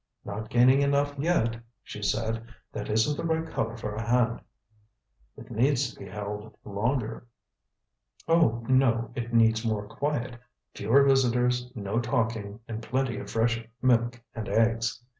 [0.25, 2.47] "Not gaining enough yet," she said.
[2.73, 4.41] "That isn't the right color for a hand."
[5.37, 7.27] "It needs to be held longer."
[8.27, 10.39] "Oh, no, it needs more quiet.
[10.73, 15.03] Fewer visitors, no talking, and plenty of fresh milk and eggs."